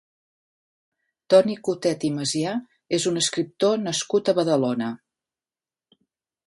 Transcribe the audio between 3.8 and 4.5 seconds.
nascut a